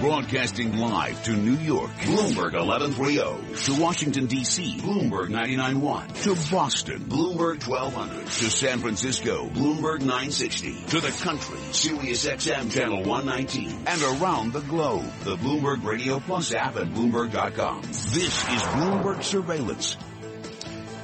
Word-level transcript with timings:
Broadcasting 0.00 0.78
live 0.78 1.22
to 1.24 1.32
New 1.32 1.56
York, 1.56 1.90
Bloomberg 1.90 2.54
1130. 2.54 3.64
To 3.64 3.82
Washington, 3.82 4.24
D.C., 4.24 4.78
Bloomberg 4.78 5.28
99.1. 5.28 6.22
To 6.22 6.50
Boston, 6.50 7.00
Bloomberg 7.04 7.68
1200. 7.68 8.24
To 8.24 8.50
San 8.50 8.78
Francisco, 8.78 9.50
Bloomberg 9.50 10.00
960. 10.00 10.84
To 10.86 11.00
the 11.00 11.10
country, 11.22 11.58
Sirius 11.72 12.24
XM 12.24 12.72
Channel 12.72 13.02
119. 13.02 13.84
And 13.86 14.02
around 14.22 14.54
the 14.54 14.60
globe, 14.60 15.04
the 15.24 15.36
Bloomberg 15.36 15.84
Radio 15.84 16.18
Plus 16.18 16.54
app 16.54 16.76
at 16.76 16.86
Bloomberg.com. 16.94 17.82
This 17.82 18.14
is 18.14 18.62
Bloomberg 18.62 19.22
Surveillance. 19.22 19.98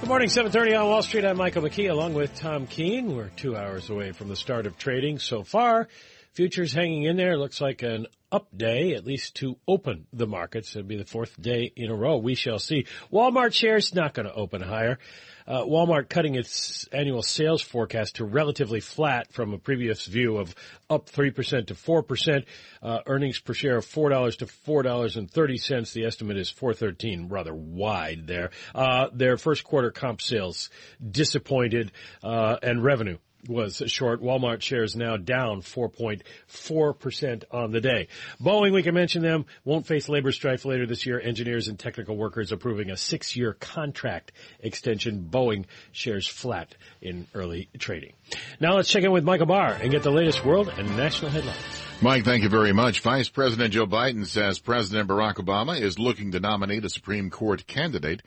Good 0.00 0.08
morning, 0.08 0.30
7.30 0.30 0.80
on 0.80 0.88
Wall 0.88 1.02
Street. 1.02 1.26
I'm 1.26 1.36
Michael 1.36 1.62
McKee 1.62 1.90
along 1.90 2.14
with 2.14 2.34
Tom 2.34 2.66
Keene. 2.66 3.14
We're 3.14 3.28
two 3.28 3.56
hours 3.56 3.90
away 3.90 4.12
from 4.12 4.28
the 4.28 4.36
start 4.36 4.66
of 4.66 4.78
trading 4.78 5.18
so 5.18 5.42
far. 5.42 5.88
Futures 6.32 6.72
hanging 6.72 7.04
in 7.04 7.16
there. 7.16 7.36
Looks 7.36 7.60
like 7.60 7.82
an 7.82 8.07
up 8.32 8.48
day, 8.57 8.94
at 8.94 9.07
least 9.07 9.36
to 9.36 9.57
open 9.66 10.07
the 10.12 10.26
markets. 10.26 10.75
It'll 10.75 10.86
be 10.86 10.96
the 10.96 11.04
fourth 11.04 11.40
day 11.40 11.72
in 11.76 11.90
a 11.90 11.94
row. 11.94 12.16
We 12.16 12.35
shall 12.35 12.58
see. 12.58 12.86
Walmart 13.12 13.52
shares 13.52 13.94
not 13.94 14.14
going 14.14 14.26
to 14.26 14.35
open 14.35 14.62
higher. 14.62 14.99
Uh, 15.46 15.62
Walmart 15.62 16.08
cutting 16.08 16.35
its 16.35 16.89
annual 16.93 17.22
sales 17.22 17.62
forecast 17.62 18.16
to 18.16 18.25
relatively 18.25 18.80
flat 18.80 19.32
from 19.32 19.52
a 19.52 19.58
previous 19.58 20.04
view 20.07 20.39
of 20.39 20.52
up 20.90 21.08
3% 21.08 21.68
to 21.68 21.75
4%. 21.75 22.44
Uh, 22.82 22.99
earnings 23.07 23.39
per 23.39 23.54
share 23.54 23.76
of 23.76 23.86
$4 23.86 24.38
to 24.38 24.46
$4.30. 24.46 25.93
The 25.93 26.04
estimate 26.04 26.36
is 26.36 26.50
413, 26.50 27.29
rather 27.29 27.54
wide 27.54 28.27
there. 28.27 28.50
Uh, 28.74 29.07
their 29.13 29.36
first 29.36 29.63
quarter 29.63 29.93
comp 29.93 30.21
sales 30.21 30.68
disappointed, 31.08 31.93
uh, 32.24 32.56
and 32.62 32.83
revenue 32.83 33.19
was 33.48 33.83
short. 33.86 34.23
Walmart 34.23 34.62
shares 34.62 34.97
now 34.97 35.17
down 35.17 35.62
4.4% 35.62 37.45
on 37.50 37.72
the 37.72 37.81
day. 37.81 38.09
Boeing, 38.41 38.72
we 38.72 38.83
can 38.83 38.95
mention 38.95 39.22
them, 39.22 39.47
won't 39.64 39.86
face 39.86 40.08
labor 40.08 40.33
strife 40.33 40.64
later 40.64 40.86
this 40.86 41.06
year. 41.06 41.20
Engineers 41.20 41.69
and 41.69 41.78
technical 41.78 42.16
workers 42.16 42.53
approving 42.53 42.91
a 42.91 42.97
six-year 42.97 43.55
contract 43.55 44.33
extension. 44.61 45.28
Boeing 45.30 45.64
shares 45.92 46.27
flat 46.27 46.75
in 47.00 47.27
early 47.34 47.69
trading. 47.78 48.12
Now 48.61 48.75
let's 48.75 48.88
check 48.88 49.05
in 49.05 49.12
with 49.12 49.25
Michael 49.25 49.47
Barr 49.47 49.72
and 49.72 49.91
get 49.91 50.03
the 50.03 50.10
latest 50.10 50.44
world 50.44 50.72
and 50.77 50.97
national 50.97 51.31
headlines. 51.31 51.56
Mike, 52.03 52.25
thank 52.25 52.42
you 52.42 52.50
very 52.50 52.72
much. 52.72 53.00
Vice 53.00 53.31
President 53.31 53.72
Joe 53.72 53.86
Biden 53.86 54.27
says 54.27 54.58
President 54.58 55.08
Barack 55.08 55.36
Obama 55.36 55.81
is 55.81 55.98
looking 55.98 56.33
to 56.33 56.41
nominate 56.41 56.84
a 56.84 56.91
Supreme 56.91 57.31
Court 57.31 57.66
candidate 57.66 58.22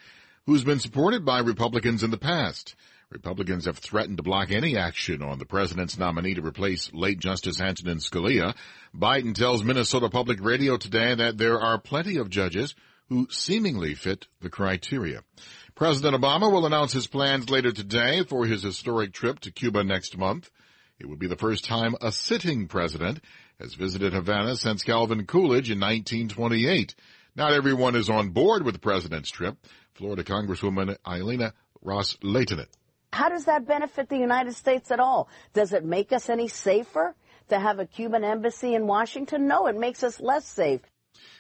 who's 0.48 0.64
been 0.64 0.80
supported 0.80 1.24
by 1.24 1.40
Republicans 1.40 2.02
in 2.02 2.10
the 2.10 2.18
past. 2.18 2.74
Republicans 3.12 3.66
have 3.66 3.80
threatened 3.80 4.18
to 4.18 4.24
block 4.24 4.52
any 4.52 4.78
action 4.78 5.24
on 5.24 5.40
the 5.40 5.46
president's 5.46 5.98
nominee 5.98 6.36
to 6.36 6.46
replace 6.46 6.94
late 6.94 7.18
Justice 7.18 7.60
Antonin 7.60 7.98
Scalia. 7.98 8.56
Biden 8.96 9.34
tells 9.34 9.64
Minnesota 9.64 10.10
Public 10.10 10.40
Radio 10.40 10.78
today 10.78 11.16
that 11.16 11.36
there 11.36 11.60
are 11.60 11.80
plenty 11.80 12.18
of 12.18 12.30
judges 12.30 12.76
who 13.08 13.28
seemingly 13.32 13.96
fit 13.96 14.28
the 14.42 14.50
criteria. 14.52 15.24
President 15.74 16.22
Obama 16.22 16.52
will 16.52 16.68
announce 16.68 16.94
his 16.94 17.08
plans 17.08 17.50
later 17.50 17.72
today 17.72 18.24
for 18.24 18.46
his 18.46 18.62
historic 18.62 19.12
trip 19.12 19.40
to 19.40 19.52
Cuba 19.52 19.84
next 19.84 20.16
month. 20.16 20.52
It 21.00 21.10
would 21.10 21.18
be 21.18 21.28
the 21.28 21.36
first 21.36 21.66
time 21.66 21.96
a 22.02 22.12
sitting 22.12 22.68
president 22.68 23.24
has 23.60 23.74
visited 23.74 24.14
Havana 24.14 24.56
since 24.56 24.84
Calvin 24.84 25.26
Coolidge 25.26 25.72
in 25.72 25.80
1928. 25.80 26.94
Not 27.36 27.54
everyone 27.54 27.96
is 27.96 28.08
on 28.08 28.30
board 28.30 28.64
with 28.64 28.76
the 28.76 28.80
president's 28.80 29.32
trip. 29.32 29.58
Florida 29.96 30.24
Congresswoman 30.24 30.96
Ileana 31.08 31.54
Ros-Lehtinen. 31.82 32.68
How 33.12 33.30
does 33.30 33.46
that 33.46 33.68
benefit 33.68 34.10
the 34.10 34.18
United 34.18 34.56
States 34.56 34.92
at 34.92 35.00
all? 35.00 35.28
Does 35.54 35.74
it 35.74 35.84
make 35.84 36.12
us 36.14 36.30
any 36.30 36.48
safer 36.48 37.16
to 37.50 37.60
have 37.60 37.80
a 37.80 37.86
Cuban 37.86 38.24
embassy 38.24 38.76
in 38.76 38.88
Washington? 38.88 39.48
No, 39.48 39.68
it 39.68 39.78
makes 39.78 40.04
us 40.04 40.20
less 40.20 40.46
safe. 40.46 40.82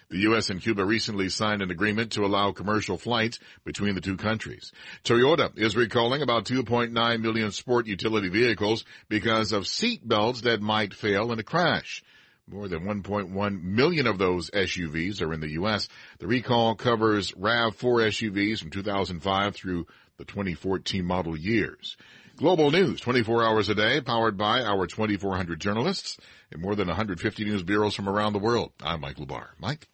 The 0.09 0.17
U.S. 0.21 0.49
and 0.49 0.59
Cuba 0.59 0.83
recently 0.83 1.29
signed 1.29 1.61
an 1.61 1.69
agreement 1.69 2.13
to 2.13 2.25
allow 2.25 2.51
commercial 2.51 2.97
flights 2.97 3.39
between 3.63 3.93
the 3.93 4.01
two 4.01 4.17
countries. 4.17 4.71
Toyota 5.03 5.55
is 5.57 5.75
recalling 5.75 6.23
about 6.23 6.45
2.9 6.45 7.21
million 7.21 7.51
sport 7.51 7.85
utility 7.85 8.29
vehicles 8.29 8.83
because 9.07 9.51
of 9.51 9.67
seat 9.67 10.05
belts 10.07 10.41
that 10.41 10.61
might 10.61 10.95
fail 10.95 11.31
in 11.31 11.37
a 11.37 11.43
crash. 11.43 12.03
More 12.47 12.67
than 12.67 12.85
1.1 12.85 13.61
million 13.61 14.07
of 14.07 14.17
those 14.17 14.49
SUVs 14.49 15.21
are 15.21 15.31
in 15.31 15.41
the 15.41 15.51
U.S. 15.51 15.87
The 16.17 16.25
recall 16.25 16.73
covers 16.73 17.31
RAV4 17.33 18.07
SUVs 18.09 18.59
from 18.59 18.71
2005 18.71 19.55
through 19.55 19.85
the 20.19 20.25
2014 20.25 21.03
model 21.03 21.35
years. 21.35 21.97
Global 22.35 22.69
news 22.71 23.01
24 23.01 23.43
hours 23.43 23.69
a 23.69 23.75
day, 23.75 24.01
powered 24.01 24.37
by 24.37 24.61
our 24.61 24.85
2,400 24.85 25.59
journalists 25.59 26.17
and 26.51 26.61
more 26.61 26.75
than 26.75 26.87
150 26.87 27.45
news 27.45 27.63
bureaus 27.63 27.95
from 27.95 28.07
around 28.07 28.33
the 28.33 28.39
world. 28.39 28.71
I'm 28.83 29.01
Michael 29.01 29.25
Barr. 29.25 29.49
Mike? 29.59 29.87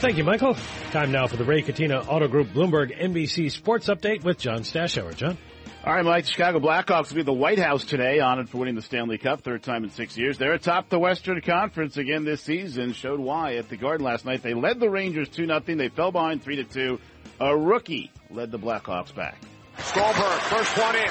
Thank 0.00 0.18
you, 0.18 0.24
Michael. 0.24 0.54
Time 0.90 1.12
now 1.12 1.26
for 1.26 1.36
the 1.36 1.44
Ray 1.44 1.62
Catena 1.62 2.00
Auto 2.08 2.28
Group 2.28 2.48
Bloomberg 2.48 2.98
NBC 3.00 3.50
Sports 3.50 3.88
Update 3.88 4.22
with 4.22 4.38
John 4.38 4.58
Stashower. 4.60 5.16
John? 5.16 5.38
All 5.84 5.94
right, 5.94 6.04
Mike. 6.04 6.24
The 6.24 6.30
Chicago 6.30 6.60
Blackhawks 6.60 7.08
will 7.08 7.16
be 7.16 7.22
the 7.22 7.32
White 7.32 7.58
House 7.58 7.84
today, 7.84 8.20
honored 8.20 8.50
for 8.50 8.58
winning 8.58 8.74
the 8.74 8.82
Stanley 8.82 9.18
Cup, 9.18 9.42
third 9.42 9.62
time 9.62 9.84
in 9.84 9.90
six 9.90 10.16
years. 10.18 10.36
They're 10.36 10.52
atop 10.52 10.88
the 10.88 10.98
Western 10.98 11.40
Conference 11.40 11.96
again 11.96 12.24
this 12.24 12.42
season. 12.42 12.92
Showed 12.92 13.20
why 13.20 13.54
at 13.56 13.68
the 13.68 13.76
Garden 13.76 14.04
last 14.04 14.24
night. 14.24 14.42
They 14.42 14.54
led 14.54 14.78
the 14.78 14.90
Rangers 14.90 15.28
two 15.28 15.46
0 15.46 15.60
They 15.60 15.88
fell 15.88 16.12
behind 16.12 16.42
three 16.42 16.56
to 16.56 16.64
two. 16.64 17.00
A 17.40 17.56
rookie 17.56 18.10
led 18.30 18.50
the 18.50 18.58
Blackhawks 18.58 19.14
back. 19.14 19.38
Stalberg, 19.78 20.38
first 20.48 20.78
one 20.78 20.96
in. 20.96 21.10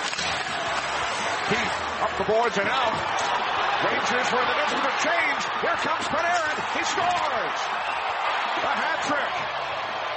Keith 1.50 1.73
up 2.01 2.17
the 2.17 2.23
boards 2.25 2.57
and 2.57 2.67
out. 2.67 2.94
Rangers 3.85 4.31
were 4.31 4.41
in 4.41 4.47
the 4.47 4.55
midst 4.55 4.75
of 4.75 4.85
a 4.85 4.95
change. 5.01 5.44
Here 5.61 5.77
comes 5.81 6.05
Panarin. 6.05 6.77
He 6.77 6.83
scores. 6.83 7.92
A 8.61 8.73
hat 8.75 9.01
trick 9.07 9.33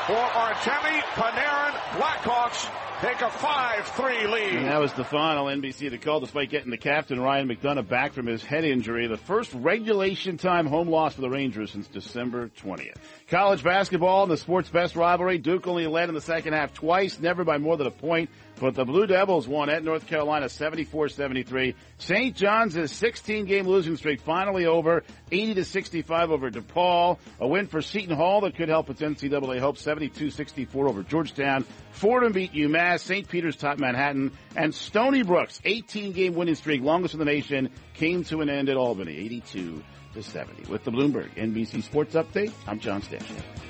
for 0.06 0.14
Artemi 0.14 1.00
Panarin. 1.14 1.72
Blackhawks 1.98 2.68
take 3.00 3.20
a 3.20 3.28
5-3 3.28 4.30
lead. 4.30 4.54
And 4.54 4.66
that 4.66 4.80
was 4.80 4.92
the 4.92 5.04
final 5.04 5.46
NBC 5.46 5.90
to 5.90 5.98
call 5.98 6.20
despite 6.20 6.50
getting 6.50 6.70
the 6.70 6.78
captain 6.78 7.20
Ryan 7.20 7.48
McDonagh 7.48 7.88
back 7.88 8.12
from 8.12 8.26
his 8.26 8.42
head 8.42 8.64
injury. 8.64 9.06
The 9.06 9.16
first 9.16 9.52
regulation 9.52 10.38
time 10.38 10.66
home 10.66 10.88
loss 10.88 11.14
for 11.14 11.20
the 11.22 11.30
Rangers 11.30 11.72
since 11.72 11.88
December 11.88 12.50
20th. 12.62 12.96
College 13.28 13.62
basketball 13.64 14.22
and 14.22 14.30
the 14.32 14.36
sports 14.36 14.70
best 14.70 14.96
rivalry. 14.96 15.38
Duke 15.38 15.66
only 15.66 15.86
led 15.86 16.08
in 16.08 16.14
the 16.14 16.20
second 16.20 16.52
half 16.52 16.72
twice, 16.72 17.18
never 17.18 17.44
by 17.44 17.58
more 17.58 17.76
than 17.76 17.86
a 17.86 17.90
point. 17.90 18.30
But 18.58 18.74
the 18.74 18.84
Blue 18.86 19.06
Devils 19.06 19.46
won 19.46 19.68
at 19.68 19.84
North 19.84 20.06
Carolina 20.06 20.46
74-73. 20.46 21.74
St. 21.98 22.34
John's 22.34 22.76
is 22.76 22.90
16-game 22.90 23.66
losing 23.66 23.96
streak 23.96 24.20
finally 24.22 24.64
over, 24.64 25.04
80 25.30 25.54
to 25.54 25.64
65 25.64 26.30
over 26.30 26.50
DePaul. 26.50 27.18
A 27.40 27.46
win 27.46 27.66
for 27.66 27.82
Seton 27.82 28.16
Hall 28.16 28.40
that 28.42 28.56
could 28.56 28.70
help 28.70 28.88
its 28.88 29.02
NCAA 29.02 29.60
hopes, 29.60 29.84
72-64 29.84 30.88
over 30.88 31.02
Georgetown. 31.02 31.66
Fordham 31.90 32.32
beat 32.32 32.54
UMass, 32.54 33.00
St. 33.00 33.28
Peter's 33.28 33.56
top 33.56 33.78
Manhattan, 33.78 34.32
and 34.56 34.74
Stony 34.74 35.22
Brook's 35.22 35.60
18-game 35.64 36.34
winning 36.34 36.54
streak, 36.54 36.80
longest 36.82 37.14
in 37.14 37.18
the 37.18 37.26
nation, 37.26 37.70
came 37.94 38.24
to 38.24 38.40
an 38.40 38.48
end 38.48 38.70
at 38.70 38.76
Albany, 38.76 39.16
82 39.18 39.82
to 40.14 40.22
70. 40.22 40.70
With 40.72 40.84
the 40.84 40.90
Bloomberg 40.90 41.34
NBC 41.36 41.82
Sports 41.82 42.14
Update, 42.14 42.52
I'm 42.66 42.80
John 42.80 43.02
Stashower. 43.02 43.65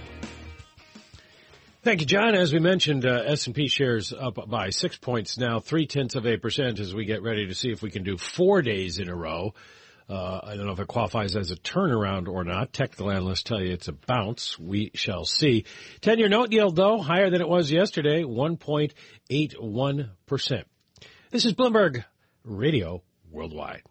Thank 1.87 2.01
you, 2.01 2.07
John. 2.09 2.35
As 2.35 2.53
we 2.53 2.59
mentioned, 2.59 3.07
uh, 3.07 3.23
S&P 3.27 3.69
shares 3.69 4.13
up 4.13 4.51
by 4.51 4.71
six 4.71 4.99
points 4.99 5.39
now, 5.39 5.61
three 5.61 5.87
tenths 5.87 6.17
of 6.17 6.27
a 6.27 6.37
percent 6.37 6.81
as 6.81 6.93
we 6.93 7.05
get 7.05 7.23
ready 7.23 7.47
to 7.47 7.55
see 7.55 7.71
if 7.71 7.81
we 7.81 7.93
can 7.93 8.03
do 8.03 8.17
four 8.17 8.61
days 8.61 8.99
in 8.99 9.09
a 9.09 9.15
row. 9.15 9.55
Uh, 10.11 10.41
I 10.43 10.57
don't 10.57 10.67
know 10.67 10.73
if 10.73 10.81
it 10.81 10.89
qualifies 10.89 11.37
as 11.37 11.53
a 11.53 11.57
turnaround 11.57 12.27
or 12.27 12.43
not. 12.43 12.73
Technical 12.73 13.13
analysts 13.13 13.45
tell 13.45 13.63
you 13.63 13.73
it's 13.73 13.87
a 13.87 13.93
bounce. 13.93 14.59
We 14.59 14.91
shall 14.95 15.25
see. 15.25 15.65
10-year 16.01 16.29
note 16.29 16.51
yield, 16.51 16.75
though, 16.75 16.99
higher 16.99 17.31
than 17.31 17.41
it 17.41 17.49
was 17.49 17.71
yesterday, 17.71 18.25
1.81%. 18.25 20.65
This 21.31 21.45
is 21.45 21.55
Bloomberg 21.55 22.05
Radio 22.43 23.05
Worldwide. 23.31 23.83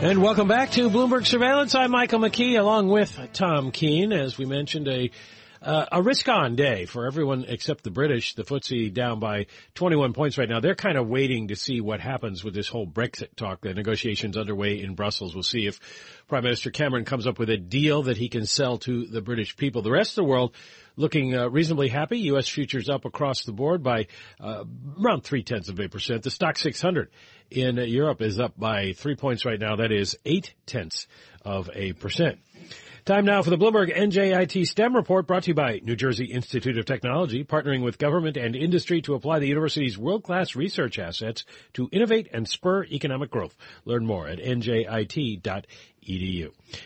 And 0.00 0.22
welcome 0.22 0.46
back 0.46 0.70
to 0.72 0.88
Bloomberg 0.88 1.26
Surveillance. 1.26 1.74
I'm 1.74 1.90
Michael 1.90 2.20
McKee 2.20 2.56
along 2.56 2.86
with 2.86 3.18
Tom 3.32 3.72
Keene. 3.72 4.12
As 4.12 4.38
we 4.38 4.44
mentioned, 4.44 4.86
a 4.86 5.10
uh, 5.62 5.86
a 5.92 6.02
risk-on 6.02 6.56
day 6.56 6.86
for 6.86 7.06
everyone 7.06 7.44
except 7.48 7.84
the 7.84 7.90
British. 7.90 8.34
The 8.34 8.44
FTSE 8.44 8.92
down 8.92 9.20
by 9.20 9.46
21 9.74 10.12
points 10.12 10.38
right 10.38 10.48
now. 10.48 10.60
They're 10.60 10.74
kind 10.74 10.96
of 10.96 11.08
waiting 11.08 11.48
to 11.48 11.56
see 11.56 11.80
what 11.80 12.00
happens 12.00 12.44
with 12.44 12.54
this 12.54 12.68
whole 12.68 12.86
Brexit 12.86 13.34
talk. 13.36 13.60
The 13.62 13.74
negotiations 13.74 14.36
underway 14.36 14.80
in 14.80 14.94
Brussels. 14.94 15.34
We'll 15.34 15.42
see 15.42 15.66
if 15.66 15.80
Prime 16.28 16.44
Minister 16.44 16.70
Cameron 16.70 17.04
comes 17.04 17.26
up 17.26 17.38
with 17.38 17.50
a 17.50 17.56
deal 17.56 18.04
that 18.04 18.16
he 18.16 18.28
can 18.28 18.46
sell 18.46 18.78
to 18.78 19.06
the 19.06 19.20
British 19.20 19.56
people. 19.56 19.82
The 19.82 19.90
rest 19.90 20.12
of 20.12 20.24
the 20.24 20.30
world 20.30 20.54
looking 20.96 21.34
uh, 21.34 21.48
reasonably 21.48 21.88
happy. 21.88 22.18
U.S. 22.20 22.48
futures 22.48 22.88
up 22.88 23.04
across 23.04 23.44
the 23.44 23.52
board 23.52 23.82
by 23.82 24.08
uh, 24.40 24.64
around 25.02 25.22
three 25.22 25.42
tenths 25.42 25.68
of 25.68 25.80
a 25.80 25.88
percent. 25.88 26.24
The 26.24 26.30
Stoxx 26.30 26.58
600 26.58 27.10
in 27.50 27.76
Europe 27.76 28.20
is 28.20 28.38
up 28.38 28.58
by 28.58 28.92
three 28.92 29.14
points 29.14 29.44
right 29.44 29.58
now. 29.58 29.76
That 29.76 29.92
is 29.92 30.18
eight 30.24 30.52
tenths 30.66 31.06
of 31.44 31.70
a 31.72 31.92
percent. 31.94 32.40
Time 33.08 33.24
now 33.24 33.42
for 33.42 33.48
the 33.48 33.56
Bloomberg 33.56 33.96
NJIT 33.96 34.66
STEM 34.66 34.94
report 34.94 35.26
brought 35.26 35.44
to 35.44 35.52
you 35.52 35.54
by 35.54 35.80
New 35.82 35.96
Jersey 35.96 36.26
Institute 36.26 36.76
of 36.76 36.84
Technology, 36.84 37.42
partnering 37.42 37.82
with 37.82 37.96
government 37.96 38.36
and 38.36 38.54
industry 38.54 39.00
to 39.00 39.14
apply 39.14 39.38
the 39.38 39.46
university's 39.46 39.96
world-class 39.96 40.54
research 40.54 40.98
assets 40.98 41.46
to 41.72 41.88
innovate 41.90 42.28
and 42.34 42.46
spur 42.46 42.84
economic 42.84 43.30
growth. 43.30 43.56
Learn 43.86 44.04
more 44.04 44.28
at 44.28 44.40
njit.edu. 44.40 45.72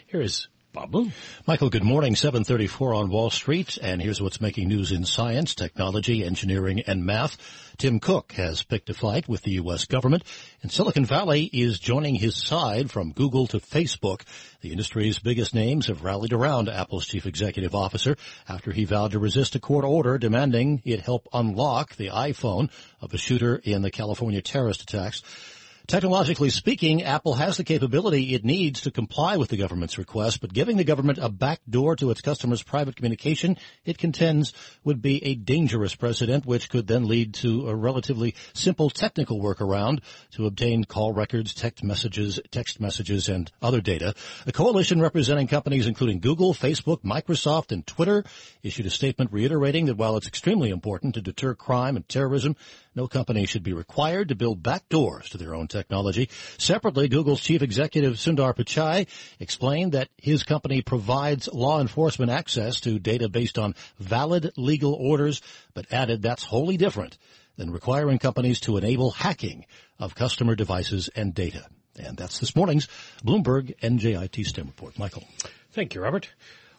Here 0.07 0.21
is 0.21 0.47
Bob. 0.73 1.13
Michael, 1.47 1.69
good 1.69 1.85
morning. 1.85 2.17
734 2.17 2.95
on 2.95 3.11
Wall 3.11 3.29
Street. 3.29 3.77
And 3.83 4.01
here's 4.01 4.23
what's 4.23 4.41
making 4.41 4.69
news 4.69 4.91
in 4.91 5.05
science, 5.05 5.55
technology, 5.55 6.25
engineering, 6.25 6.83
and 6.87 7.05
math. 7.05 7.37
Tim 7.77 8.01
Cook 8.01 8.33
has 8.33 8.63
picked 8.63 8.89
a 8.89 8.95
fight 8.95 9.29
with 9.29 9.43
the 9.43 9.53
U.S. 9.53 9.85
government, 9.85 10.25
and 10.63 10.73
Silicon 10.73 11.05
Valley 11.05 11.45
is 11.45 11.79
joining 11.79 12.15
his 12.15 12.37
side 12.37 12.91
from 12.91 13.13
Google 13.13 13.47
to 13.49 13.59
Facebook. 13.59 14.23
The 14.63 14.71
industry's 14.71 15.19
biggest 15.19 15.55
names 15.55 15.89
have 15.89 16.05
rallied 16.05 16.33
around 16.33 16.71
Apple's 16.71 17.07
chief 17.07 17.27
executive 17.27 17.75
officer 17.75 18.17
after 18.49 18.73
he 18.73 18.87
vowed 18.87 19.11
to 19.11 19.19
resist 19.19 19.55
a 19.55 19.61
court 19.61 19.85
order 19.85 20.17
demanding 20.17 20.81
it 20.87 21.01
help 21.01 21.29
unlock 21.35 21.97
the 21.97 22.09
iPhone 22.09 22.71
of 23.03 23.13
a 23.13 23.19
shooter 23.19 23.57
in 23.57 23.83
the 23.83 23.91
California 23.91 24.41
terrorist 24.41 24.83
attacks. 24.83 25.23
Technologically 25.89 26.51
speaking, 26.51 27.03
Apple 27.03 27.35
has 27.35 27.57
the 27.57 27.65
capability 27.65 28.35
it 28.35 28.45
needs 28.45 28.83
to 28.83 28.91
comply 28.91 29.37
with 29.37 29.49
the 29.49 29.57
government's 29.57 29.99
request, 29.99 30.41
but 30.41 30.53
giving 30.53 30.77
the 30.77 30.85
government 30.85 31.19
a 31.21 31.29
back 31.29 31.61
door 31.69 31.97
to 31.97 32.11
its 32.11 32.21
customers' 32.21 32.63
private 32.63 32.95
communication, 32.95 33.57
it 33.85 33.99
contends, 33.99 34.53
would 34.85 35.03
be 35.03 35.23
a 35.25 35.35
dangerous 35.35 35.95
precedent, 35.97 36.47
which 36.47 36.71
could 36.71 36.87
then 36.87 37.09
lead 37.09 37.35
to 37.35 37.69
a 37.69 37.75
relatively 37.75 38.35
simple 38.55 38.91
technical 38.91 39.41
workaround 39.41 40.01
to 40.31 40.47
obtain 40.47 40.85
call 40.85 41.13
records, 41.13 41.53
text 41.53 41.83
messages, 41.83 42.39
text 42.53 42.81
messages, 42.81 43.29
and 43.29 43.51
other 43.61 43.81
data. 43.81 44.15
A 44.47 44.53
coalition 44.53 45.01
representing 45.01 45.49
companies 45.49 45.89
including 45.89 46.21
Google, 46.21 46.55
Facebook, 46.55 47.03
Microsoft, 47.03 47.73
and 47.73 47.85
Twitter 47.85 48.25
issued 48.63 48.87
a 48.87 48.91
statement 48.91 49.33
reiterating 49.33 49.87
that 49.87 49.97
while 49.97 50.17
it's 50.17 50.29
extremely 50.29 50.71
important 50.71 51.15
to 51.15 51.21
deter 51.21 51.55
crime 51.55 51.97
and 51.97 52.09
terrorism, 52.09 52.55
no 52.95 53.09
company 53.09 53.47
should 53.47 53.63
be 53.63 53.73
required 53.73 54.29
to 54.29 54.35
build 54.35 54.63
back 54.63 54.89
doors 54.89 55.31
to 55.31 55.39
their 55.39 55.55
own 55.55 55.69
technology. 55.69 56.29
Separately, 56.59 57.09
Google's 57.09 57.41
chief 57.41 57.63
executive 57.63 58.15
Sundar 58.15 58.55
Pichai 58.55 59.07
explained 59.41 59.93
that 59.93 60.09
his 60.19 60.43
company 60.43 60.83
provides 60.83 61.49
law 61.53 61.81
enforcement 61.81 62.31
access 62.31 62.81
to 62.81 62.99
data 62.99 63.29
based 63.29 63.59
on 63.59 63.75
valid 63.99 64.53
legal 64.57 64.95
orders, 64.95 65.41
but 65.75 65.87
added 65.93 66.23
that's 66.23 66.45
wholly 66.45 66.77
different 66.77 67.19
than 67.57 67.71
requiring 67.71 68.19
companies 68.19 68.61
to 68.61 68.77
enable 68.77 69.11
hacking 69.11 69.67
of 69.99 70.15
customer 70.15 70.55
devices 70.55 71.09
and 71.15 71.35
data. 71.35 71.67
And 71.99 72.17
that's 72.17 72.39
this 72.39 72.57
morning's 72.57 72.89
Bloomberg 73.25 73.79
NJIT 73.81 74.47
STEM 74.47 74.67
report. 74.67 74.99
Michael. 74.99 75.25
Thank 75.73 75.95
you, 75.95 76.03
Robert. 76.03 76.29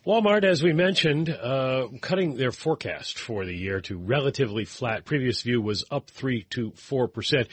Walmart, 0.05 0.43
as 0.43 0.61
we 0.61 0.73
mentioned, 0.73 1.29
uh, 1.29 1.87
cutting 2.01 2.35
their 2.35 2.51
forecast 2.51 3.17
for 3.17 3.45
the 3.45 3.55
year 3.55 3.79
to 3.81 3.97
relatively 3.97 4.65
flat. 4.65 5.05
Previous 5.05 5.41
view 5.41 5.61
was 5.61 5.85
up 5.89 6.09
three 6.09 6.45
to 6.49 6.71
four 6.75 7.07
percent. 7.07 7.47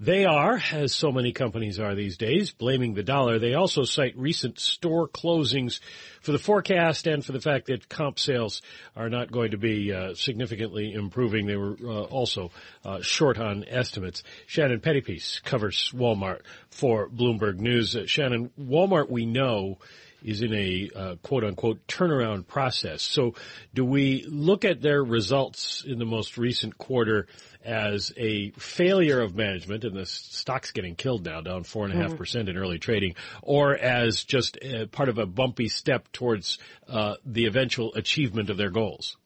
They 0.00 0.24
are, 0.24 0.58
as 0.72 0.94
so 0.94 1.12
many 1.12 1.32
companies 1.32 1.78
are 1.78 1.94
these 1.94 2.16
days, 2.16 2.50
blaming 2.50 2.94
the 2.94 3.02
dollar. 3.02 3.38
They 3.38 3.52
also 3.52 3.84
cite 3.84 4.16
recent 4.16 4.58
store 4.58 5.06
closings 5.06 5.80
for 6.22 6.32
the 6.32 6.38
forecast 6.38 7.06
and 7.06 7.22
for 7.22 7.32
the 7.32 7.42
fact 7.42 7.66
that 7.66 7.90
comp 7.90 8.18
sales 8.18 8.62
are 8.96 9.10
not 9.10 9.30
going 9.30 9.50
to 9.50 9.58
be 9.58 9.92
uh, 9.92 10.14
significantly 10.14 10.94
improving. 10.94 11.46
They 11.46 11.56
were 11.56 11.76
uh, 11.84 12.04
also 12.04 12.52
uh, 12.86 13.02
short 13.02 13.38
on 13.38 13.66
estimates. 13.68 14.22
Shannon 14.46 14.80
Pettypiece 14.80 15.42
covers 15.42 15.92
Walmart 15.94 16.40
for 16.70 17.06
Bloomberg 17.08 17.58
News. 17.58 17.94
Uh, 17.94 18.06
Shannon, 18.06 18.50
Walmart 18.58 19.10
we 19.10 19.26
know 19.26 19.78
is 20.24 20.42
in 20.42 20.54
a 20.54 20.90
uh, 20.94 21.14
quote 21.22 21.44
unquote 21.44 21.86
turnaround 21.86 22.46
process. 22.46 23.02
So 23.02 23.34
do 23.74 23.84
we 23.84 24.24
look 24.28 24.64
at 24.64 24.80
their 24.80 25.02
results 25.02 25.84
in 25.86 25.98
the 25.98 26.04
most 26.04 26.38
recent 26.38 26.78
quarter 26.78 27.26
as 27.64 28.12
a 28.16 28.50
failure 28.52 29.20
of 29.20 29.36
management 29.36 29.84
and 29.84 29.96
the 29.96 30.06
stock's 30.06 30.72
getting 30.72 30.96
killed 30.96 31.24
now 31.24 31.40
down 31.40 31.62
four 31.62 31.84
and 31.84 31.94
a 31.94 31.96
half 31.96 32.16
percent 32.16 32.48
in 32.48 32.56
early 32.56 32.78
trading 32.78 33.14
or 33.40 33.76
as 33.76 34.24
just 34.24 34.58
part 34.90 35.08
of 35.08 35.18
a 35.18 35.26
bumpy 35.26 35.68
step 35.68 36.10
towards 36.12 36.58
uh, 36.88 37.14
the 37.24 37.46
eventual 37.46 37.94
achievement 37.94 38.50
of 38.50 38.56
their 38.56 38.70
goals? 38.70 39.16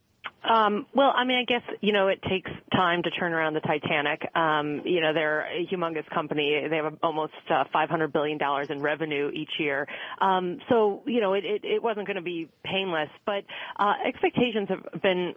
Um, 0.49 0.87
well, 0.95 1.13
I 1.15 1.25
mean, 1.25 1.39
I 1.39 1.45
guess, 1.45 1.63
you 1.81 1.93
know, 1.93 2.09
it 2.09 2.21
takes 2.29 2.51
time 2.73 3.03
to 3.03 3.11
turn 3.11 3.33
around 3.33 3.55
the 3.55 3.61
Titanic. 3.61 4.21
Um, 4.37 4.83
you 4.85 5.01
know, 5.01 5.13
they're 5.13 5.41
a 5.41 5.67
humongous 5.67 6.09
company. 6.15 6.67
They 6.71 6.77
have 6.77 6.95
almost 7.03 7.33
uh, 7.51 7.65
$500 7.75 8.13
billion 8.13 8.39
in 8.71 8.81
revenue 8.81 9.31
each 9.35 9.51
year. 9.59 9.89
Um, 10.21 10.59
so, 10.69 11.03
you 11.07 11.21
know, 11.21 11.35
it, 11.35 11.45
it, 11.45 11.65
it 11.65 11.83
wasn't 11.83 12.07
going 12.07 12.17
to 12.17 12.23
be 12.23 12.49
painless, 12.65 13.09
but 13.25 13.45
uh, 13.79 13.95
expectations 14.07 14.69
have 14.69 15.03
been 15.03 15.35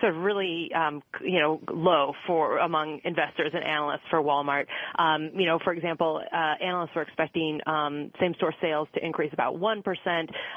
sort 0.00 0.16
of 0.16 0.22
really, 0.22 0.70
um, 0.74 1.02
you 1.22 1.38
know, 1.40 1.60
low 1.70 2.12
for 2.26 2.58
among 2.58 3.00
investors 3.04 3.50
and 3.52 3.62
analysts 3.62 4.04
for 4.08 4.22
Walmart. 4.22 4.66
Um, 4.98 5.30
you 5.34 5.46
know, 5.46 5.58
for 5.62 5.72
example, 5.74 6.22
uh, 6.32 6.64
analysts 6.64 6.94
were 6.94 7.02
expecting 7.02 7.60
um, 7.66 8.10
same-store 8.20 8.54
sales 8.62 8.88
to 8.94 9.04
increase 9.04 9.32
about 9.34 9.56
1%. 9.56 9.82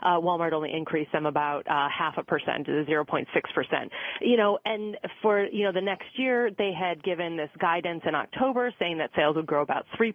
Uh, 0.01 0.07
Walmart 0.19 0.53
only 0.53 0.71
increased 0.73 1.11
them 1.11 1.25
about 1.25 1.67
uh, 1.67 1.87
half 1.95 2.17
a 2.17 2.23
percent, 2.23 2.65
0.6 2.67 3.25
percent. 3.53 3.88
You 4.21 4.37
know, 4.37 4.59
and 4.65 4.97
for, 5.21 5.45
you 5.45 5.65
know, 5.65 5.71
the 5.71 5.81
next 5.81 6.07
year, 6.17 6.49
they 6.57 6.71
had 6.77 7.03
given 7.03 7.37
this 7.37 7.49
guidance 7.59 8.03
in 8.05 8.15
October 8.15 8.73
saying 8.79 8.97
that 8.99 9.11
sales 9.15 9.35
would 9.35 9.45
grow 9.45 9.61
about 9.61 9.85
3%. 9.99 10.13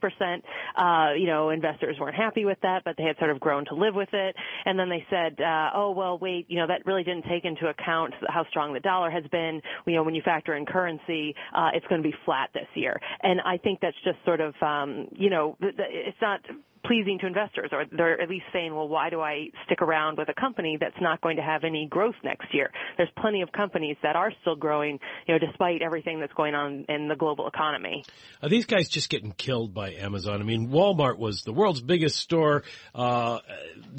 Uh, 0.76 1.14
you 1.14 1.26
know, 1.26 1.50
investors 1.50 1.96
weren't 2.00 2.16
happy 2.16 2.44
with 2.44 2.58
that, 2.62 2.82
but 2.84 2.96
they 2.96 3.04
had 3.04 3.16
sort 3.18 3.30
of 3.30 3.40
grown 3.40 3.64
to 3.66 3.74
live 3.74 3.94
with 3.94 4.12
it. 4.12 4.36
And 4.64 4.78
then 4.78 4.88
they 4.88 5.04
said, 5.10 5.40
uh, 5.40 5.70
oh, 5.74 5.92
well, 5.92 6.18
wait, 6.18 6.46
you 6.48 6.58
know, 6.58 6.66
that 6.66 6.86
really 6.86 7.04
didn't 7.04 7.24
take 7.28 7.44
into 7.44 7.68
account 7.68 8.14
how 8.28 8.44
strong 8.50 8.72
the 8.72 8.80
dollar 8.80 9.10
has 9.10 9.24
been. 9.30 9.60
You 9.86 9.94
know, 9.94 10.02
when 10.02 10.14
you 10.14 10.22
factor 10.22 10.54
in 10.54 10.66
currency, 10.66 11.34
uh, 11.54 11.70
it's 11.74 11.86
going 11.86 12.02
to 12.02 12.08
be 12.08 12.14
flat 12.24 12.50
this 12.54 12.68
year. 12.74 13.00
And 13.22 13.40
I 13.40 13.58
think 13.58 13.80
that's 13.80 13.96
just 14.04 14.18
sort 14.24 14.40
of, 14.40 14.54
um, 14.62 15.08
you 15.12 15.30
know, 15.30 15.56
it's 15.60 16.20
not 16.20 16.40
pleasing 16.84 17.18
to 17.20 17.26
investors, 17.26 17.70
or 17.72 17.84
they're 17.90 18.20
at 18.20 18.28
least 18.28 18.44
saying, 18.52 18.74
well, 18.74 18.88
why 18.88 19.10
do 19.10 19.20
I 19.20 19.48
stick 19.66 19.82
around 19.82 20.18
with 20.18 20.28
a 20.28 20.34
company 20.34 20.76
that's 20.78 20.96
not 21.00 21.20
going 21.20 21.36
to 21.36 21.42
have 21.42 21.64
any 21.64 21.86
growth 21.88 22.14
next 22.22 22.52
year? 22.52 22.70
There's 22.96 23.10
plenty 23.18 23.42
of 23.42 23.52
companies 23.52 23.96
that 24.02 24.16
are 24.16 24.32
still 24.42 24.56
growing, 24.56 24.98
you 25.26 25.34
know, 25.34 25.38
despite 25.38 25.82
everything 25.82 26.20
that's 26.20 26.32
going 26.34 26.54
on 26.54 26.84
in 26.88 27.08
the 27.08 27.16
global 27.16 27.48
economy. 27.48 28.04
Are 28.42 28.48
these 28.48 28.66
guys 28.66 28.88
just 28.88 29.08
getting 29.08 29.32
killed 29.32 29.74
by 29.74 29.92
Amazon? 29.94 30.40
I 30.40 30.44
mean, 30.44 30.68
Walmart 30.68 31.18
was 31.18 31.42
the 31.42 31.52
world's 31.52 31.80
biggest 31.80 32.16
store, 32.16 32.64
uh, 32.94 33.38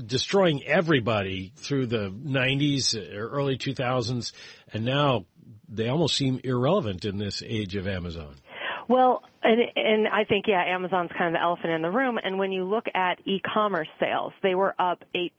destroying 0.05 0.63
everybody 0.63 1.53
through 1.55 1.87
the 1.87 2.09
90s 2.09 2.95
or 2.95 3.29
early 3.29 3.57
2000s, 3.57 4.31
and 4.73 4.85
now 4.85 5.25
they 5.67 5.89
almost 5.89 6.15
seem 6.15 6.39
irrelevant 6.43 7.05
in 7.05 7.17
this 7.17 7.41
age 7.45 7.75
of 7.75 7.87
Amazon. 7.87 8.35
Well, 8.87 9.23
and, 9.45 9.61
and 9.75 10.07
I 10.07 10.23
think, 10.23 10.45
yeah, 10.47 10.63
Amazon's 10.65 11.11
kind 11.17 11.27
of 11.27 11.39
the 11.39 11.41
elephant 11.41 11.71
in 11.71 11.81
the 11.81 11.91
room. 11.91 12.17
And 12.21 12.37
when 12.37 12.51
you 12.51 12.63
look 12.63 12.85
at 12.93 13.19
e-commerce 13.25 13.87
sales, 13.99 14.33
they 14.41 14.55
were 14.55 14.75
up 14.79 15.03
8% 15.15 15.29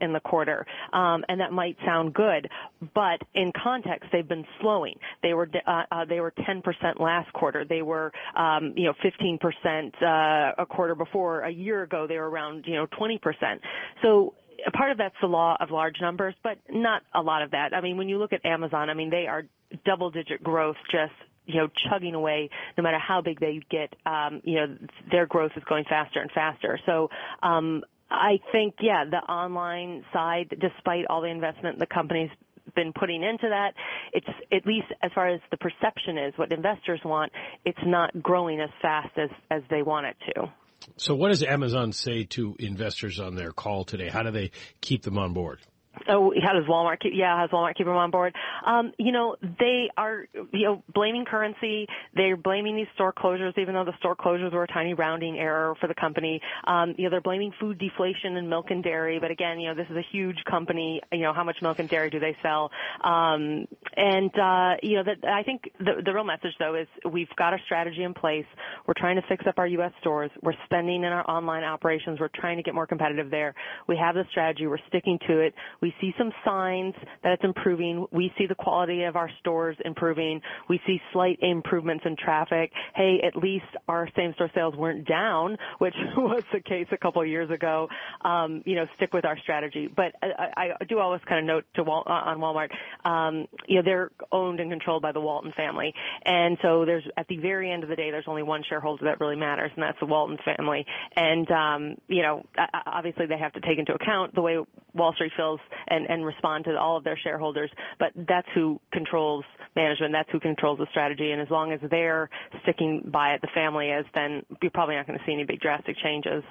in 0.00 0.12
the 0.12 0.20
quarter. 0.20 0.66
Um, 0.92 1.24
and 1.28 1.40
that 1.40 1.52
might 1.52 1.76
sound 1.84 2.14
good, 2.14 2.48
but 2.94 3.20
in 3.34 3.52
context, 3.62 4.10
they've 4.12 4.26
been 4.26 4.46
slowing. 4.60 4.94
They 5.22 5.34
were, 5.34 5.48
uh, 5.66 5.82
uh, 5.90 6.04
they 6.06 6.20
were 6.20 6.32
10% 6.32 7.00
last 7.00 7.32
quarter. 7.32 7.64
They 7.64 7.82
were, 7.82 8.12
um, 8.34 8.72
you 8.76 8.84
know, 8.84 8.94
15%, 9.04 9.92
uh, 10.02 10.52
a 10.58 10.66
quarter 10.66 10.94
before. 10.94 11.42
A 11.42 11.50
year 11.50 11.82
ago, 11.82 12.06
they 12.06 12.16
were 12.16 12.28
around, 12.28 12.64
you 12.66 12.74
know, 12.74 12.86
20%. 12.86 13.60
So 14.02 14.34
part 14.72 14.90
of 14.90 14.98
that's 14.98 15.14
the 15.20 15.26
law 15.26 15.56
of 15.60 15.70
large 15.70 15.96
numbers, 16.00 16.34
but 16.42 16.58
not 16.70 17.02
a 17.14 17.20
lot 17.20 17.42
of 17.42 17.50
that. 17.50 17.74
I 17.74 17.80
mean, 17.80 17.96
when 17.96 18.08
you 18.08 18.18
look 18.18 18.32
at 18.32 18.44
Amazon, 18.44 18.90
I 18.90 18.94
mean, 18.94 19.10
they 19.10 19.26
are 19.26 19.44
double 19.84 20.10
digit 20.10 20.42
growth 20.42 20.76
just 20.90 21.12
you 21.46 21.56
know, 21.56 21.68
chugging 21.88 22.14
away 22.14 22.50
no 22.76 22.82
matter 22.82 22.98
how 22.98 23.20
big 23.20 23.40
they 23.40 23.60
get, 23.70 23.94
um, 24.06 24.40
you 24.44 24.56
know, 24.56 24.76
their 25.10 25.26
growth 25.26 25.52
is 25.56 25.62
going 25.68 25.84
faster 25.88 26.20
and 26.20 26.30
faster. 26.32 26.78
So, 26.86 27.08
um, 27.42 27.82
I 28.10 28.38
think, 28.52 28.74
yeah, 28.80 29.04
the 29.10 29.18
online 29.18 30.04
side, 30.12 30.56
despite 30.60 31.06
all 31.08 31.22
the 31.22 31.28
investment 31.28 31.78
the 31.78 31.86
company's 31.86 32.30
been 32.74 32.92
putting 32.92 33.22
into 33.22 33.48
that, 33.48 33.72
it's 34.12 34.26
at 34.52 34.66
least 34.66 34.86
as 35.02 35.10
far 35.14 35.28
as 35.28 35.40
the 35.50 35.56
perception 35.56 36.18
is 36.18 36.32
what 36.36 36.52
investors 36.52 37.00
want, 37.04 37.32
it's 37.64 37.78
not 37.84 38.10
growing 38.22 38.60
as 38.60 38.70
fast 38.80 39.16
as, 39.16 39.30
as 39.50 39.62
they 39.70 39.82
want 39.82 40.06
it 40.06 40.16
to. 40.34 40.52
So 40.96 41.14
what 41.14 41.28
does 41.28 41.42
Amazon 41.42 41.92
say 41.92 42.24
to 42.24 42.56
investors 42.58 43.18
on 43.18 43.36
their 43.36 43.52
call 43.52 43.84
today? 43.84 44.08
How 44.08 44.22
do 44.22 44.30
they 44.30 44.50
keep 44.80 45.02
them 45.02 45.18
on 45.18 45.32
board? 45.32 45.60
Oh, 46.08 46.32
how 46.42 46.52
does 46.52 46.64
Walmart 46.64 47.00
keep? 47.00 47.12
Yeah, 47.14 47.40
has 47.40 47.50
Walmart 47.50 47.76
keep 47.76 47.86
them 47.86 47.96
on 47.96 48.10
board? 48.10 48.34
Um, 48.66 48.92
you 48.98 49.12
know, 49.12 49.36
they 49.42 49.90
are, 49.96 50.26
you 50.52 50.64
know, 50.64 50.82
blaming 50.92 51.24
currency. 51.24 51.86
They're 52.14 52.36
blaming 52.36 52.76
these 52.76 52.86
store 52.94 53.12
closures, 53.12 53.56
even 53.58 53.74
though 53.74 53.84
the 53.84 53.96
store 53.98 54.16
closures 54.16 54.52
were 54.52 54.64
a 54.64 54.66
tiny 54.66 54.94
rounding 54.94 55.38
error 55.38 55.74
for 55.80 55.86
the 55.86 55.94
company. 55.94 56.40
Um, 56.66 56.94
you 56.98 57.04
know, 57.04 57.10
they're 57.10 57.20
blaming 57.20 57.52
food 57.60 57.78
deflation 57.78 58.36
and 58.36 58.48
milk 58.50 58.70
and 58.70 58.82
dairy. 58.82 59.18
But 59.18 59.30
again, 59.30 59.60
you 59.60 59.68
know, 59.68 59.74
this 59.74 59.86
is 59.90 59.96
a 59.96 60.04
huge 60.12 60.38
company. 60.48 61.00
You 61.12 61.20
know, 61.20 61.32
how 61.32 61.44
much 61.44 61.56
milk 61.62 61.78
and 61.78 61.88
dairy 61.88 62.10
do 62.10 62.20
they 62.20 62.36
sell? 62.42 62.70
Um, 63.02 63.66
and 63.96 64.36
uh, 64.38 64.76
you 64.82 65.02
know, 65.02 65.12
I 65.28 65.42
think 65.42 65.70
the 65.78 66.02
the 66.04 66.12
real 66.12 66.24
message 66.24 66.52
though 66.58 66.74
is 66.74 66.88
we've 67.10 67.34
got 67.36 67.54
a 67.54 67.58
strategy 67.64 68.02
in 68.02 68.14
place. 68.14 68.46
We're 68.86 68.94
trying 68.94 69.16
to 69.16 69.22
fix 69.28 69.46
up 69.46 69.58
our 69.58 69.66
U.S. 69.66 69.92
stores. 70.00 70.30
We're 70.42 70.54
spending 70.64 71.04
in 71.04 71.12
our 71.12 71.28
online 71.30 71.64
operations. 71.64 72.20
We're 72.20 72.28
trying 72.34 72.56
to 72.56 72.62
get 72.62 72.74
more 72.74 72.86
competitive 72.86 73.30
there. 73.30 73.54
We 73.88 73.96
have 73.96 74.14
the 74.14 74.24
strategy. 74.30 74.66
We're 74.66 74.78
sticking 74.88 75.18
to 75.28 75.40
it. 75.40 75.54
We 75.84 75.94
see 76.00 76.14
some 76.16 76.32
signs 76.46 76.94
that 77.22 77.32
it's 77.32 77.44
improving. 77.44 78.06
We 78.10 78.32
see 78.38 78.46
the 78.46 78.54
quality 78.54 79.02
of 79.02 79.16
our 79.16 79.28
stores 79.40 79.76
improving. 79.84 80.40
We 80.66 80.80
see 80.86 80.98
slight 81.12 81.38
improvements 81.42 82.06
in 82.06 82.16
traffic. 82.16 82.72
Hey, 82.94 83.20
at 83.22 83.36
least 83.36 83.66
our 83.86 84.08
same 84.16 84.32
store 84.32 84.50
sales 84.54 84.74
weren't 84.76 85.06
down, 85.06 85.58
which 85.80 85.92
was 86.16 86.42
the 86.54 86.60
case 86.60 86.86
a 86.90 86.96
couple 86.96 87.20
of 87.20 87.28
years 87.28 87.50
ago. 87.50 87.90
Um, 88.22 88.62
you 88.64 88.76
know, 88.76 88.86
stick 88.96 89.12
with 89.12 89.26
our 89.26 89.36
strategy. 89.40 89.86
But 89.94 90.14
I, 90.22 90.70
I 90.80 90.84
do 90.88 91.00
always 91.00 91.20
kind 91.28 91.40
of 91.40 91.44
note 91.44 91.66
to 91.74 91.82
Wal- 91.82 92.04
uh, 92.06 92.30
on 92.30 92.38
Walmart, 92.38 92.70
um, 93.06 93.46
you 93.66 93.76
know, 93.76 93.82
they're 93.84 94.10
owned 94.32 94.60
and 94.60 94.70
controlled 94.70 95.02
by 95.02 95.12
the 95.12 95.20
Walton 95.20 95.52
family. 95.54 95.92
And 96.24 96.56
so 96.62 96.86
there's, 96.86 97.04
at 97.18 97.28
the 97.28 97.36
very 97.36 97.70
end 97.70 97.82
of 97.82 97.90
the 97.90 97.96
day, 97.96 98.10
there's 98.10 98.24
only 98.26 98.42
one 98.42 98.62
shareholder 98.66 99.04
that 99.04 99.20
really 99.20 99.36
matters, 99.36 99.70
and 99.74 99.82
that's 99.82 100.00
the 100.00 100.06
Walton 100.06 100.38
family. 100.46 100.86
And, 101.14 101.50
um, 101.50 101.96
you 102.08 102.22
know, 102.22 102.46
obviously 102.86 103.26
they 103.26 103.36
have 103.36 103.52
to 103.52 103.60
take 103.60 103.78
into 103.78 103.92
account 103.92 104.34
the 104.34 104.40
way 104.40 104.56
Wall 104.94 105.12
Street 105.14 105.32
feels 105.36 105.60
and, 105.88 106.06
and 106.08 106.24
respond 106.24 106.64
to 106.64 106.78
all 106.78 106.96
of 106.96 107.04
their 107.04 107.18
shareholders, 107.22 107.70
but 107.98 108.12
that's 108.28 108.48
who 108.54 108.80
controls 108.92 109.44
management. 109.76 110.12
That's 110.12 110.30
who 110.30 110.40
controls 110.40 110.78
the 110.78 110.86
strategy. 110.90 111.32
And 111.32 111.40
as 111.40 111.50
long 111.50 111.72
as 111.72 111.80
they're 111.90 112.30
sticking 112.62 113.08
by 113.12 113.34
it, 113.34 113.40
the 113.40 113.48
family 113.54 113.88
is, 113.88 114.06
then 114.14 114.42
you're 114.62 114.70
probably 114.70 114.96
not 114.96 115.06
going 115.06 115.18
to 115.18 115.24
see 115.24 115.32
any 115.32 115.44
big 115.44 115.60
drastic 115.60 115.96
changes. 116.02 116.42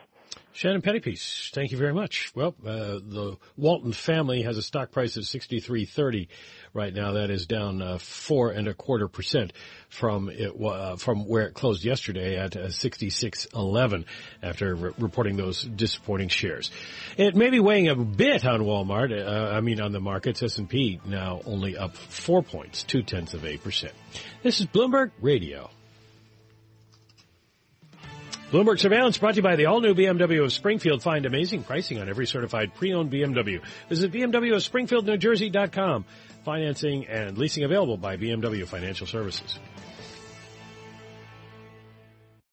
Shannon 0.56 0.84
Pettypiece, 0.84 1.50
thank 1.52 1.72
you 1.72 1.80
very 1.80 1.96
much. 1.96 2.32
Well, 2.36 2.54
uh, 2.64 3.00
the 3.02 3.38
Walton 3.58 3.92
family 3.92 4.44
has 4.44 4.56
a 4.56 4.62
stock 4.62 4.92
price 4.92 5.18
of 5.18 5.26
sixty-three 5.26 5.86
thirty 5.86 6.30
right 6.76 6.94
now. 6.94 7.14
That 7.14 7.32
is 7.32 7.48
down 7.48 7.82
uh, 7.82 7.98
four 7.98 8.52
and 8.52 8.68
a 8.68 8.76
quarter 8.76 9.08
percent 9.08 9.52
from 9.90 10.30
it 10.30 10.54
uh, 10.56 10.96
from 10.98 11.28
where 11.28 11.48
it 11.48 11.56
closed 11.56 11.84
yesterday 11.84 12.38
at 12.38 12.56
uh, 12.56 12.70
sixty-six 12.70 13.48
eleven 13.56 14.06
after 14.44 14.76
re- 14.76 14.92
reporting 15.00 15.38
those 15.38 15.64
disappointing 15.64 16.30
shares. 16.30 16.70
It 17.18 17.36
may 17.36 17.50
be 17.50 17.60
weighing 17.60 17.88
a 17.88 17.96
bit 17.96 18.46
on 18.46 18.62
Walmart. 18.62 19.12
Uh, 19.12 19.56
I 19.56 19.62
mean, 19.62 19.82
on 19.82 19.92
the 19.92 20.00
markets, 20.00 20.44
S 20.44 20.60
and 20.60 20.70
P 20.70 21.00
now 21.04 21.42
only 21.48 21.76
up 21.78 21.96
four 21.96 22.44
points, 22.44 22.84
two 22.84 23.02
tenths 23.02 23.34
of 23.34 23.44
a 23.44 23.58
percent. 23.58 23.94
This 24.44 24.60
is 24.60 24.68
Bloomberg 24.68 25.12
Radio. 25.20 25.72
Bloomberg 28.54 28.80
Surveillance 28.80 29.18
brought 29.18 29.32
to 29.32 29.38
you 29.38 29.42
by 29.42 29.56
the 29.56 29.66
all-new 29.66 29.96
BMW 29.96 30.44
of 30.44 30.54
Springfield. 30.54 31.02
Find 31.02 31.26
amazing 31.26 31.64
pricing 31.64 32.00
on 32.00 32.08
every 32.08 32.28
certified 32.28 32.76
pre-owned 32.76 33.12
BMW. 33.12 33.64
Visit 33.90 34.12
BMW 34.12 34.54
of 34.54 34.62
Springfield, 34.62 35.08
New 35.08 35.18
Jersey.com. 35.18 36.06
Financing 36.46 37.08
and 37.08 37.36
leasing 37.36 37.64
available 37.64 37.98
by 37.98 38.16
BMW 38.16 38.68
Financial 38.68 39.08
Services. 39.08 39.58